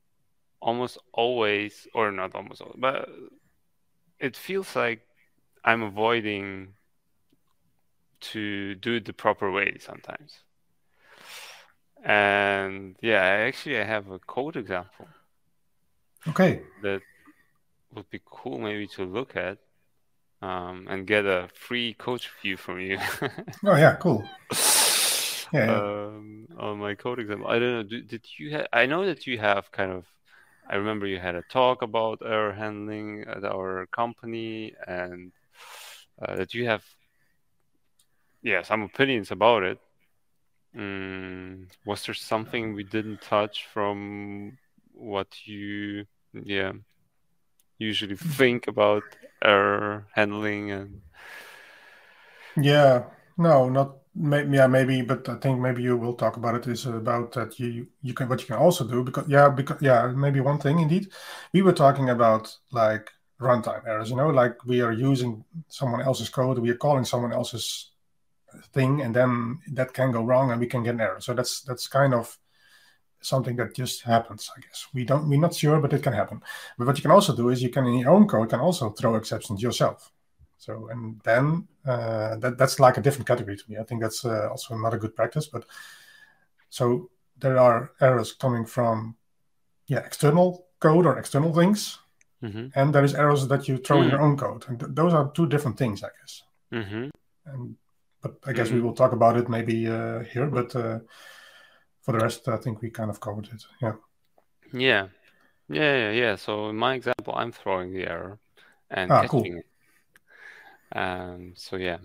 [0.60, 3.10] almost always, or not almost always, but
[4.20, 5.02] it feels like
[5.64, 6.74] I'm avoiding
[8.20, 10.44] to do it the proper way sometimes.
[12.04, 15.08] And yeah, actually, I have a code example.
[16.28, 16.62] Okay.
[16.82, 17.02] That
[17.94, 19.58] would be cool maybe to look at
[20.42, 22.98] um, and get a free coach view from you.
[23.66, 24.28] oh yeah, cool.
[25.54, 25.78] Yeah, yeah.
[25.78, 27.84] Um, on my code example, I don't know.
[27.84, 28.68] Did, did you have?
[28.74, 30.06] I know that you have kind of.
[30.70, 35.32] I remember you had a talk about error handling at our company, and
[36.22, 36.84] uh, that you have,
[38.42, 39.80] yeah, some opinions about it.
[40.76, 44.58] Mm, was there something we didn't touch from
[44.94, 46.72] what you, yeah,
[47.78, 49.04] usually think about
[49.44, 51.02] error handling and
[52.58, 53.04] yeah.
[53.38, 56.86] No not maybe yeah maybe but i think maybe you will talk about it is
[56.86, 60.42] about that you you can what you can also do because yeah because yeah maybe
[60.42, 61.08] one thing indeed.
[61.54, 66.30] We were talking about like runtime errors you know like we are using someone else's
[66.30, 67.92] code we are calling someone else's
[68.74, 71.22] thing and then that can go wrong and we can get an error.
[71.22, 72.38] So that's that's kind of
[73.22, 74.88] something that just happens, I guess.
[74.94, 76.42] We don't we're not sure, but it can happen.
[76.78, 78.90] But what you can also do is you can in your own code can also
[78.90, 80.12] throw exceptions yourself.
[80.58, 83.78] So and then uh, that that's like a different category to me.
[83.78, 85.48] I think that's uh, also not a good practice.
[85.48, 85.66] But
[86.70, 89.16] so there are errors coming from
[89.88, 92.00] yeah external code or external things,
[92.44, 92.68] mm-hmm.
[92.76, 94.06] and there is errors that you throw mm-hmm.
[94.06, 96.44] in your own code, and th- those are two different things, I guess.
[96.74, 97.10] Mm-hmm.
[97.46, 97.76] And
[98.22, 98.86] but I guess we mm-hmm.
[98.86, 100.48] will talk about it maybe uh, here.
[100.48, 101.00] But uh,
[102.02, 103.64] for the rest, I think we kind of covered it.
[103.82, 103.94] Yeah.
[104.74, 105.08] Yeah.
[105.70, 106.36] Yeah, yeah, yeah.
[106.36, 108.40] So in my example, I'm throwing the error
[108.90, 109.46] and ah, catching cool.
[109.60, 109.66] it.
[110.94, 111.98] Um, so yeah.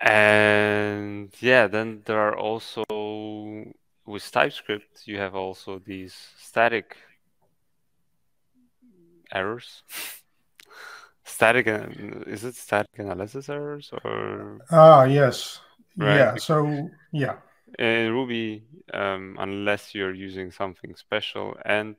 [0.00, 2.84] And yeah, then there are also
[4.04, 6.96] with TypeScript, you have also these static
[9.32, 9.82] errors.
[11.24, 11.66] static,
[12.26, 14.60] is it static analysis errors or?
[14.70, 15.60] Ah, yes.
[15.96, 16.16] Right.
[16.16, 16.34] Yeah.
[16.36, 17.36] So yeah,
[17.78, 21.96] in Ruby, um, unless you're using something special and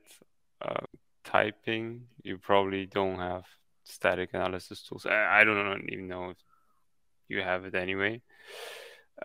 [0.62, 0.86] uh,
[1.24, 3.44] typing, you probably don't have
[3.84, 5.06] static analysis tools.
[5.06, 6.36] I, I don't even know if
[7.28, 8.22] you have it anyway.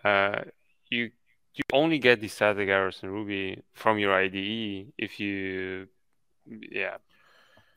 [0.04, 0.42] Uh,
[0.90, 1.10] you
[1.54, 5.88] you only get these static errors in Ruby from your IDE if you
[6.46, 6.96] yeah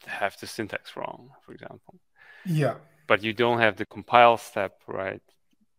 [0.05, 1.95] have the syntax wrong, for example.
[2.45, 2.75] Yeah.
[3.07, 5.21] But you don't have the compile step right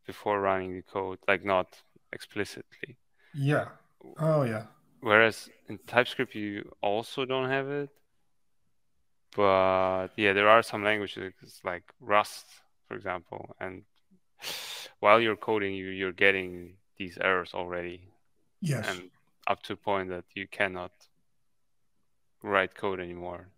[0.06, 1.82] before running the code, like not
[2.14, 2.96] explicitly.
[3.34, 3.68] Yeah.
[4.18, 4.64] Oh, yeah.
[5.00, 7.90] Whereas in TypeScript, you also don't have it.
[9.36, 11.32] But yeah, there are some languages
[11.64, 12.46] like Rust,
[12.86, 13.82] for example, and
[15.00, 18.00] while you're coding, you you're getting these errors already.
[18.60, 18.86] Yes.
[18.88, 19.10] And
[19.46, 20.92] up to a point that you cannot
[22.42, 23.48] write code anymore.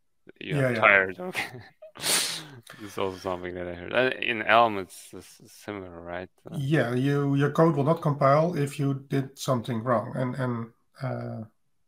[0.40, 1.16] You're yeah, tired.
[1.18, 1.24] Yeah.
[1.28, 1.60] Okay.
[2.80, 3.92] this is also something that I heard.
[3.92, 6.28] Uh, in Elm, it's, it's similar, right?
[6.50, 10.66] Uh, yeah, you your code will not compile if you did something wrong, and and
[11.02, 11.44] uh,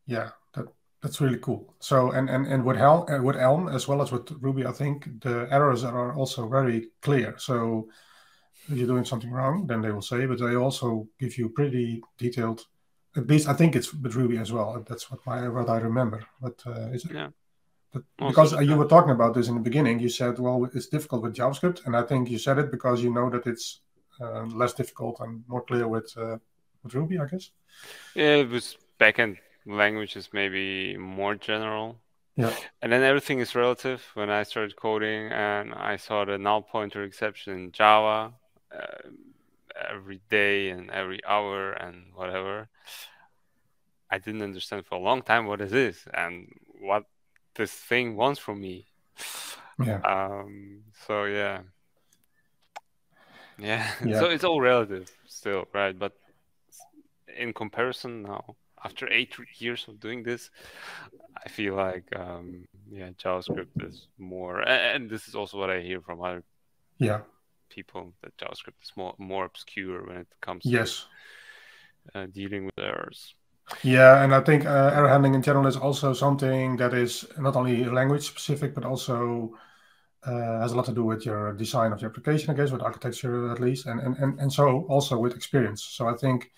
[0.07, 0.66] yeah, that
[1.03, 1.75] that's really cool.
[1.81, 4.73] So and and and with Helm, uh, with Elm as well as with Ruby, I
[4.73, 7.35] think the errors are also very clear.
[7.38, 7.88] So
[8.68, 12.03] if you're doing something wrong, then they will say, but they also give you pretty
[12.18, 12.66] detailed.
[13.16, 14.85] At least I think it's with Ruby as well.
[14.88, 16.25] That's what my what I remember.
[16.40, 17.12] But uh, is it?
[17.12, 17.29] Yeah.
[17.92, 21.22] But because you were talking about this in the beginning, you said, well, it's difficult
[21.22, 23.81] with JavaScript, and I think you said it because you know that it's
[24.20, 26.37] uh, less difficult and more clear with uh,
[26.83, 27.51] with Ruby, I guess.
[28.14, 31.98] Yeah, it was backend languages maybe more general.
[32.37, 32.55] Yeah.
[32.83, 34.05] And then everything is relative.
[34.14, 38.33] When I started coding and I saw the null pointer exception in Java
[38.72, 39.09] uh,
[39.90, 42.68] every day and every hour and whatever,
[44.11, 47.05] I didn't understand for a long time what it is and what
[47.59, 48.87] this thing wants from me.
[49.85, 50.01] Yeah.
[50.01, 50.85] Um.
[51.07, 51.61] So yeah.
[53.59, 53.87] Yeah.
[54.05, 54.21] yeah.
[54.21, 55.97] So it's all relative still, right?
[55.97, 56.12] But
[57.37, 60.51] in comparison now, after eight years of doing this,
[61.44, 66.01] I feel like um, yeah, JavaScript is more, and this is also what I hear
[66.01, 66.42] from other
[66.99, 67.21] yeah
[67.68, 71.07] people that JavaScript is more more obscure when it comes yes.
[72.12, 73.35] to uh, dealing with errors.
[73.83, 77.54] Yeah, and I think uh, error handling in general is also something that is not
[77.54, 79.54] only language specific, but also
[80.24, 82.83] uh, has a lot to do with your design of your application, I guess, with
[82.83, 85.83] architecture at least, and and and, and so also with experience.
[85.85, 86.50] So I think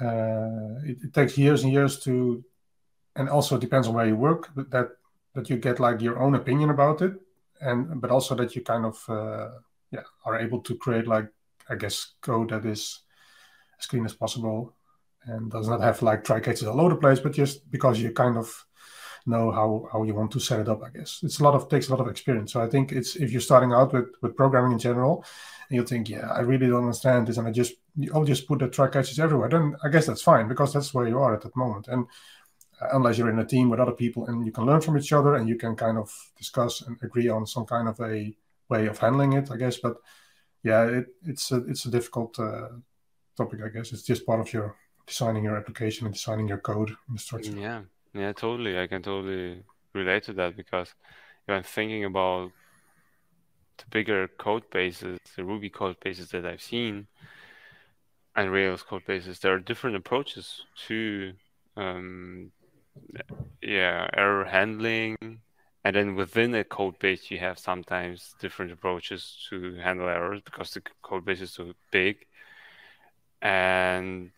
[0.00, 2.44] uh, it, it, takes years and years to,
[3.14, 4.90] and also depends on where you work that
[5.34, 7.14] that you get like your own opinion about it,
[7.60, 9.50] and but also that you kind of uh,
[9.90, 11.28] yeah are able to create like
[11.68, 13.00] I guess code that is
[13.78, 14.74] as clean as possible
[15.26, 18.12] and does not have like try catches all over the place, but just because you
[18.12, 18.66] kind of
[19.26, 20.82] know how how you want to set it up.
[20.82, 22.52] I guess it's a lot of takes a lot of experience.
[22.52, 25.24] So I think it's if you're starting out with with programming in general,
[25.68, 27.74] and you think, yeah, I really don't understand this, and I just
[28.14, 29.48] I'll just put the try catches everywhere.
[29.48, 31.88] Then I guess that's fine because that's where you are at that moment.
[31.88, 32.06] And
[32.80, 35.12] uh, unless you're in a team with other people and you can learn from each
[35.12, 38.36] other and you can kind of discuss and agree on some kind of a
[38.68, 39.78] way of handling it, I guess.
[39.78, 39.96] But
[40.62, 42.68] yeah, it, it's a it's a difficult uh,
[43.36, 43.60] topic.
[43.64, 47.58] I guess it's just part of your designing your application and designing your code and.
[47.58, 47.82] Yeah,
[48.14, 48.78] yeah, totally.
[48.78, 49.62] I can totally
[49.94, 50.94] relate to that because
[51.46, 52.50] if I'm thinking about
[53.78, 57.06] the bigger code bases, the Ruby code bases that I've seen,
[58.34, 61.32] and Rails code bases, there are different approaches to,
[61.76, 62.50] um,
[63.62, 65.16] yeah, error handling.
[65.84, 70.72] And then within a code base, you have sometimes different approaches to handle errors because
[70.72, 72.26] the code base is so big.
[73.40, 74.32] And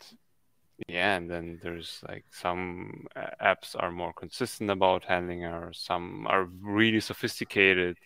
[0.87, 3.07] yeah, and then there's like some
[3.41, 5.79] apps are more consistent about handling errors.
[5.85, 7.97] Some are really sophisticated.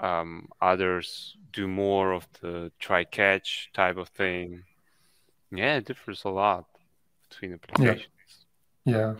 [0.00, 4.62] Um, others do more of the try catch type of thing.
[5.50, 6.66] Yeah, it differs a lot
[7.28, 8.06] between applications.
[8.84, 9.14] Yeah, yeah,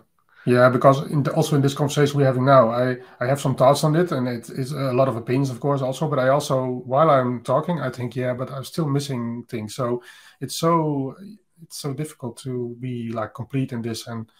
[0.46, 3.56] yeah because in the, also in this conversation we're having now, I I have some
[3.56, 6.08] thoughts on it, and it is a lot of opinions, of course, also.
[6.08, 9.74] But I also, while I'm talking, I think, yeah, but I'm still missing things.
[9.74, 10.02] So
[10.40, 11.16] it's so
[11.62, 14.30] it's so difficult to be like complete in this and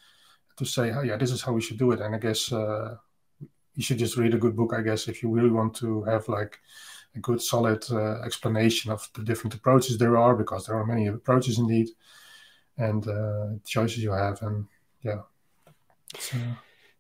[0.57, 2.01] to say, oh, yeah, this is how we should do it.
[2.01, 2.97] And I guess uh,
[3.75, 6.29] you should just read a good book, I guess, if you really want to have
[6.29, 6.59] like
[7.17, 11.07] a good, solid uh, explanation of the different approaches there are, because there are many
[11.07, 11.89] approaches indeed,
[12.77, 14.43] and uh, choices you have.
[14.43, 14.67] And
[15.03, 15.23] yeah.
[16.19, 16.37] So.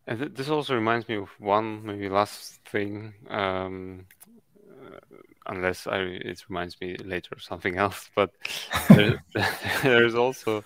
[0.07, 3.15] And th- this also reminds me of one maybe last thing.
[3.29, 4.07] Um,
[5.51, 8.09] unless I, it reminds me later of something else.
[8.15, 8.31] But
[8.89, 9.19] there's,
[9.83, 10.65] there's also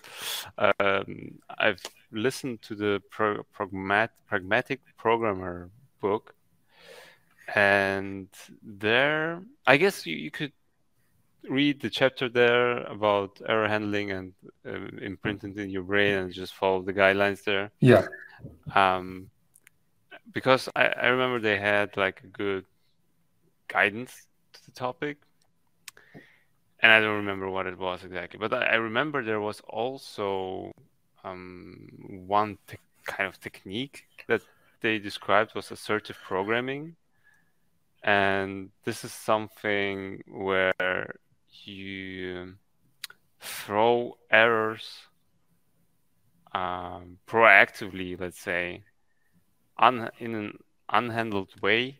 [0.58, 5.70] um, I've listened to the pro, pragmat, pragmatic programmer
[6.00, 6.34] book,
[7.54, 8.28] and
[8.62, 10.52] there I guess you, you could
[11.48, 14.32] read the chapter there about error handling and
[14.66, 17.70] uh, imprint it in your brain and just follow the guidelines there.
[17.80, 18.06] Yeah.
[18.74, 19.30] Um,
[20.32, 22.64] because I, I remember they had like a good
[23.68, 24.26] guidance
[24.60, 25.18] the topic,
[26.80, 30.72] and I don't remember what it was exactly, but I, remember there was also
[31.24, 31.88] um,
[32.26, 34.42] one te- kind of technique that
[34.80, 36.96] they described was assertive programming,
[38.02, 41.14] and this is something where
[41.64, 42.54] you
[43.40, 45.06] throw errors
[46.52, 48.82] um, proactively, let's say,
[49.78, 50.58] un- in an
[50.92, 51.98] unhandled way,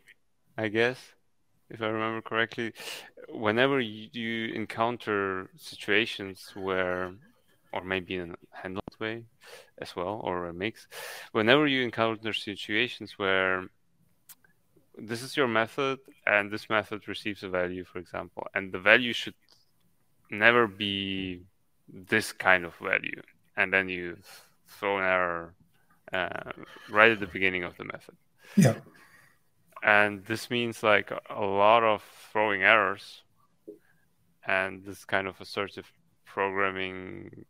[0.56, 0.98] I guess,
[1.70, 2.72] if I remember correctly,
[3.28, 7.12] whenever you encounter situations where,
[7.72, 9.24] or maybe in a handled way
[9.78, 10.86] as well, or a mix,
[11.32, 13.64] whenever you encounter situations where
[14.96, 19.12] this is your method, and this method receives a value, for example, and the value
[19.12, 19.34] should
[20.30, 21.40] never be
[21.88, 23.20] this kind of value,
[23.56, 24.16] and then you
[24.68, 25.54] throw an error
[26.12, 26.52] uh,
[26.90, 28.16] right at the beginning of the method.
[28.56, 28.74] Yeah.
[29.84, 33.22] And this means like a lot of throwing errors,
[34.46, 35.92] and this kind of assertive
[36.24, 37.44] programming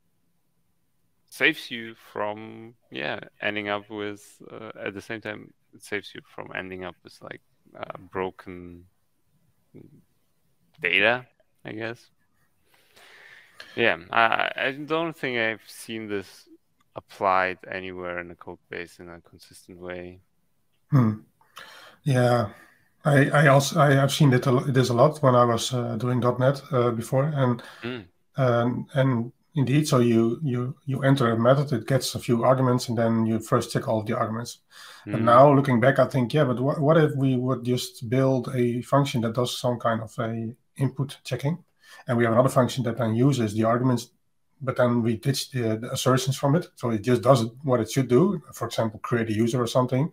[1.35, 6.21] saves you from yeah ending up with uh, at the same time it saves you
[6.33, 7.41] from ending up with like
[7.77, 8.85] uh, broken
[10.81, 11.27] data
[11.65, 12.11] i guess
[13.75, 16.49] yeah I, I don't think i've seen this
[16.95, 20.21] applied anywhere in the code base in a consistent way
[20.91, 21.15] hmm.
[22.05, 22.49] Yeah
[23.05, 26.21] I, I also I have seen it this a lot when I was uh, doing
[26.21, 28.05] .NET uh, before, and mm.
[28.37, 29.87] and and Indeed.
[29.87, 33.39] So you you you enter a method, it gets a few arguments, and then you
[33.39, 34.59] first check all of the arguments.
[35.07, 35.15] Mm.
[35.15, 38.51] And now looking back, I think, yeah, but what, what if we would just build
[38.55, 41.63] a function that does some kind of a input checking,
[42.09, 44.11] and we have another function that then uses the arguments,
[44.61, 47.91] but then we ditch the, the assertions from it, so it just does what it
[47.93, 48.43] should do.
[48.55, 50.11] For example, create a user or something,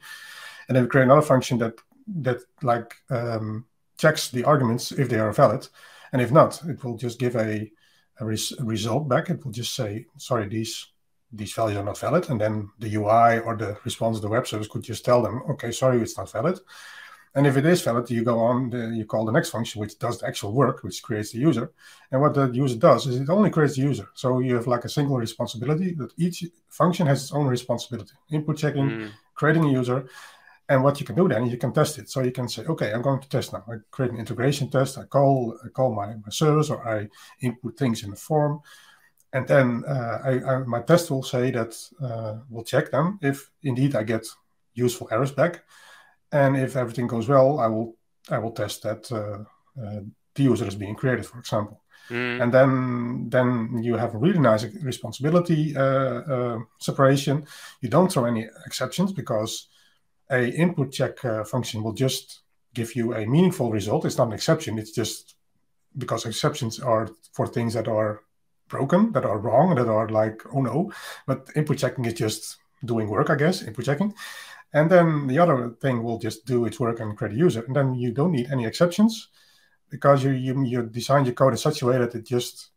[0.72, 1.74] and then we create another function that
[2.08, 3.66] that like um,
[3.98, 5.68] checks the arguments if they are valid,
[6.14, 7.70] and if not, it will just give a
[8.22, 10.88] a, res- result back, it will just say, sorry, these
[11.34, 12.30] these values are not valid.
[12.30, 15.44] And then the UI or the response of the web service could just tell them,
[15.50, 16.58] okay, sorry, it's not valid.
[17.36, 20.00] And if it is valid, you go on, the, you call the next function, which
[20.00, 21.72] does the actual work, which creates the user.
[22.12, 24.08] And what the user does is it only creates the user.
[24.14, 28.14] So you have like a single responsibility that each function has its own responsibility.
[28.32, 29.12] Input checking, mm.
[29.34, 30.08] creating a user,
[30.72, 32.10] and what you can do then, is you can test it.
[32.10, 33.64] So you can say, okay, I'm going to test now.
[33.68, 34.98] I create an integration test.
[34.98, 37.10] I call I call my, my service or I
[37.42, 38.62] input things in the form.
[39.34, 43.52] And then uh, I, I, my test will say that uh, will check them if
[43.64, 44.26] indeed I get
[44.74, 45.64] useful errors back.
[46.32, 47.96] And if everything goes well, I will
[48.30, 49.44] I will test that uh,
[49.82, 50.02] uh
[50.36, 51.82] the user is being created, for example.
[52.10, 52.42] Mm.
[52.42, 57.46] And then then you have a really nice responsibility uh, uh, separation.
[57.82, 59.68] You don't throw any exceptions because
[60.32, 62.42] a input check uh, function will just
[62.74, 64.06] give you a meaningful result.
[64.06, 64.80] It's not an exception.
[64.80, 65.36] It's just
[65.98, 68.22] because exceptions are for things that are
[68.70, 70.92] broken, that are wrong, that are like, oh no.
[71.28, 74.14] But input checking is just doing work, I guess, input checking.
[74.74, 77.64] And then the other thing will just do its work and create a user.
[77.64, 79.28] And then you don't need any exceptions
[79.90, 82.70] because you, you, you design your code in such a way that it just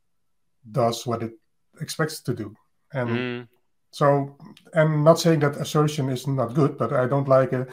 [0.69, 1.33] does what it
[1.81, 2.57] expects to do.
[2.93, 3.49] And mm.
[3.95, 4.37] So
[4.75, 7.69] I'm not saying that assertion is not good, but I don't like it.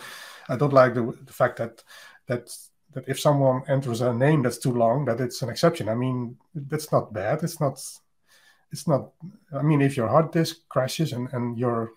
[0.48, 1.84] I don't like the, the fact that
[2.28, 2.56] that
[2.94, 5.90] that if someone enters a name that's too long, that it's an exception.
[5.90, 7.42] I mean, that's not bad.
[7.42, 7.84] It's not.
[8.72, 9.14] It's not.
[9.52, 11.94] I mean, if your hard disk crashes and and your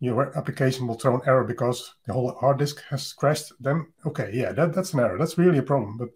[0.00, 4.30] your application will throw an error because the whole hard disk has crashed, then okay,
[4.32, 5.18] yeah, that, that's an error.
[5.18, 5.98] That's really a problem.
[5.98, 6.08] But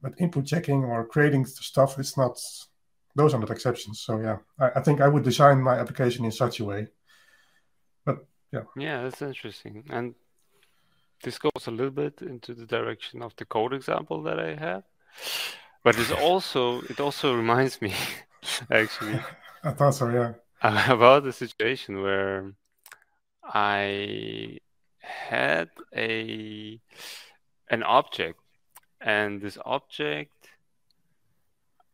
[0.00, 2.38] but input checking or creating stuff, it's not
[3.18, 4.00] those are not exceptions.
[4.00, 6.86] So yeah, I, I, think I would design my application in such a way.
[8.06, 8.62] But yeah.
[8.76, 9.84] Yeah, that's interesting.
[9.90, 10.14] And
[11.24, 14.84] this goes a little bit into the direction of the code example that I have.
[15.82, 17.92] But it's also it also reminds me
[18.70, 19.20] actually
[19.64, 20.34] I thought so, yeah.
[20.62, 22.52] About the situation where
[23.42, 24.58] I
[25.00, 26.80] had a
[27.70, 28.40] an object
[29.00, 30.37] and this object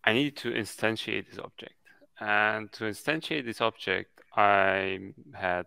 [0.05, 1.75] I need to instantiate this object.
[2.21, 4.99] And to instantiate this object, I
[5.33, 5.67] had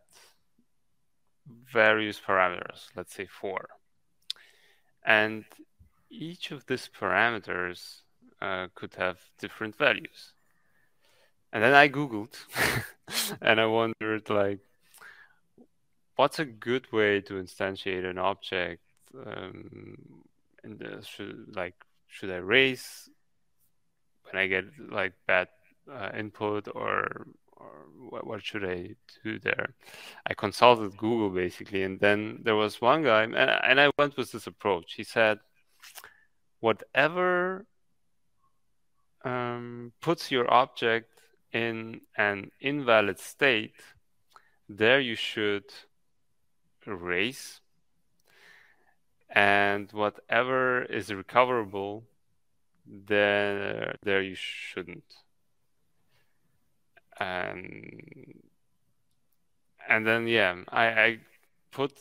[1.71, 3.69] various parameters, let's say four.
[5.05, 5.45] And
[6.09, 8.01] each of these parameters
[8.41, 10.33] uh, could have different values.
[11.51, 12.35] And then I Googled
[13.41, 14.59] and I wondered, like,
[16.15, 18.81] what's a good way to instantiate an object?
[19.25, 20.23] Um,
[20.63, 21.75] and uh, should, like,
[22.07, 23.09] should I raise
[24.31, 25.47] when I get like bad
[25.91, 27.27] uh, input or
[27.59, 29.73] or what, what, should I do there?
[30.27, 34.31] I consulted Google basically, and then there was one guy, and, and I went with
[34.31, 34.93] this approach.
[34.93, 35.39] He said,
[36.59, 37.65] whatever
[39.25, 41.09] um, puts your object
[41.51, 43.81] in an invalid state,
[44.69, 45.65] there you should
[46.85, 47.61] erase,
[49.29, 52.03] and whatever is recoverable
[52.87, 55.13] there there you shouldn't.
[57.19, 58.43] And
[59.87, 61.19] and then yeah i i
[61.71, 61.93] put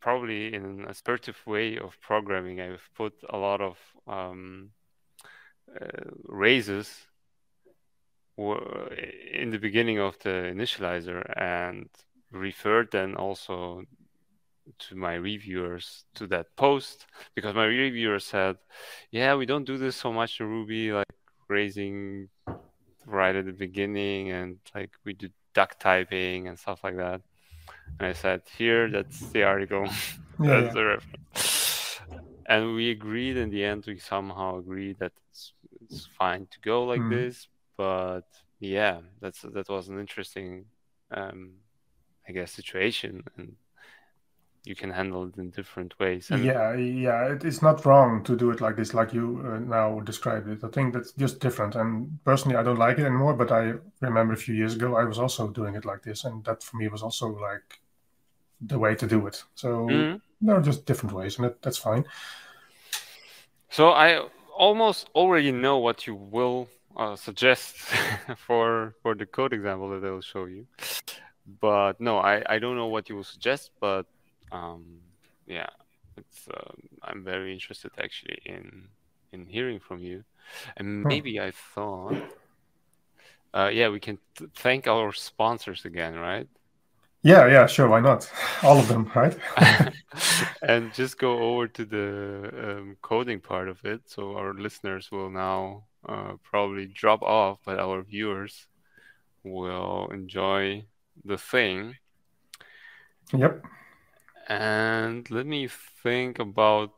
[0.00, 4.70] probably in an assertive way of programming i've put a lot of um,
[5.80, 5.86] uh,
[6.26, 7.06] raises
[8.38, 11.88] in the beginning of the initializer and
[12.32, 13.84] referred then also
[14.78, 18.56] to my reviewers to that post because my reviewer said,
[19.10, 21.06] "Yeah, we don't do this so much in Ruby, like
[21.48, 22.28] raising
[23.06, 27.22] right at the beginning, and like we do duck typing and stuff like that."
[27.98, 29.86] And I said, "Here, that's the article.
[30.46, 30.74] That's yeah.
[30.74, 32.00] the reference."
[32.46, 33.84] And we agreed in the end.
[33.86, 35.52] We somehow agreed that it's,
[35.82, 37.10] it's fine to go like Mm.
[37.10, 38.22] this, but
[38.58, 40.66] yeah, that's that was an interesting,
[41.10, 41.52] um,
[42.28, 43.56] I guess, situation, and
[44.64, 46.28] you can handle it in different ways.
[46.30, 49.58] And yeah, yeah, it, it's not wrong to do it like this, like you uh,
[49.58, 50.62] now described it.
[50.62, 51.74] I think that's just different.
[51.74, 53.34] And personally, I don't like it anymore.
[53.34, 56.44] But I remember a few years ago, I was also doing it like this, and
[56.44, 57.80] that for me was also like
[58.60, 59.42] the way to do it.
[59.54, 60.20] So Mhm.
[60.40, 62.04] there are just different ways, and that, that's fine.
[63.70, 67.76] So I almost already know what you will uh, suggest
[68.36, 70.66] for for the code example that I'll show you.
[71.60, 74.06] But no, I, I don't know what you will suggest, but
[74.52, 75.00] um,
[75.46, 75.68] yeah,
[76.16, 76.72] it's uh,
[77.02, 78.88] I'm very interested actually in
[79.32, 80.24] in hearing from you.
[80.76, 82.16] And maybe I thought,
[83.54, 86.48] uh, yeah, we can th- thank our sponsors again, right?
[87.22, 88.30] Yeah, yeah, sure, why not?
[88.62, 89.36] All of them, right?
[90.62, 94.00] and just go over to the um, coding part of it.
[94.06, 98.66] So our listeners will now uh, probably drop off, but our viewers
[99.44, 100.84] will enjoy
[101.24, 101.96] the thing.
[103.34, 103.62] yep.
[104.50, 106.92] And let me think about